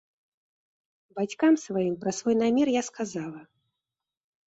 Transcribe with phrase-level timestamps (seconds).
[1.19, 3.41] Бацькам сваім пра свой намер я сказала.